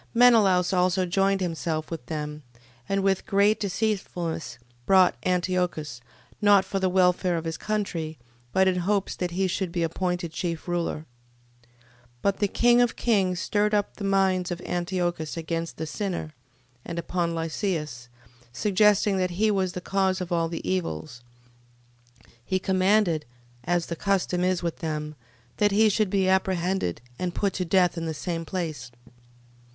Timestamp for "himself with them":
1.41-2.41